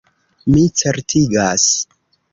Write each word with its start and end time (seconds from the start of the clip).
Mi 0.53 0.63
certigas. 0.81 1.69